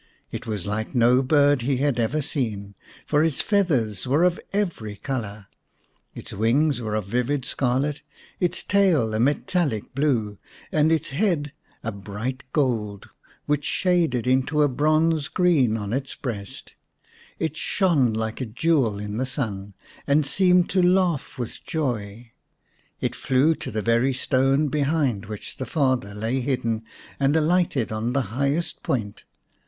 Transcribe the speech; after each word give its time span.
It 0.31 0.47
was 0.47 0.65
like 0.65 0.95
no 0.95 1.21
bird 1.21 1.61
he 1.61 1.77
had 1.77 1.99
ever 1.99 2.23
seen, 2.23 2.73
for 3.05 3.23
its 3.23 3.39
feathers 3.39 4.07
were 4.07 4.23
of 4.23 4.39
every 4.51 4.95
colour; 4.95 5.45
its 6.15 6.33
wings 6.33 6.81
were 6.81 6.95
of 6.95 7.05
vivid 7.05 7.45
scarlet, 7.45 8.01
its 8.39 8.63
tail 8.63 9.13
a 9.13 9.19
metallic 9.19 9.93
blue, 9.93 10.39
and 10.71 10.91
its 10.91 11.11
head 11.11 11.51
a 11.83 11.91
bright 11.91 12.43
gold, 12.51 13.09
which 13.45 13.63
shaded 13.63 14.25
into 14.25 14.63
a 14.63 14.67
bronze 14.67 15.27
green 15.27 15.77
on 15.77 15.93
its 15.93 16.15
breast. 16.15 16.73
It 17.37 17.55
shone 17.55 18.11
like 18.11 18.41
a 18.41 18.47
jewel 18.47 18.97
in 18.97 19.17
the 19.17 19.27
sun, 19.27 19.75
and 20.07 20.25
seemed 20.25 20.67
to 20.71 20.81
laugh 20.81 21.37
with 21.37 21.63
joy. 21.63 22.31
It 23.01 23.13
flew 23.13 23.53
to 23.53 23.69
the 23.69 23.83
very 23.83 24.13
stone 24.13 24.67
behind 24.69 25.27
which 25.27 25.57
the 25.57 25.67
father 25.67 26.15
lay 26.15 26.39
hidden, 26.39 26.85
and 27.19 27.35
alighted 27.35 27.91
on 27.91 28.13
the 28.13 28.21
highest 28.33 28.81
point. 28.81 29.25